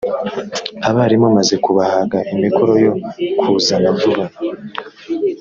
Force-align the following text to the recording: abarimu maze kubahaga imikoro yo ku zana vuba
abarimu 0.89 1.27
maze 1.37 1.55
kubahaga 1.65 2.17
imikoro 2.33 2.73
yo 2.83 2.91
ku 3.39 3.49
zana 3.65 3.89
vuba 3.99 4.25